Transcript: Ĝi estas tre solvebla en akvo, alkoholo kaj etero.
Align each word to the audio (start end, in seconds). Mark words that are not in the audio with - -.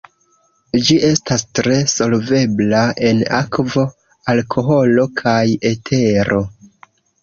Ĝi 0.87 0.95
estas 1.09 1.43
tre 1.59 1.75
solvebla 1.93 2.81
en 3.11 3.23
akvo, 3.43 3.87
alkoholo 4.37 5.09
kaj 5.25 5.41
etero. 5.77 6.47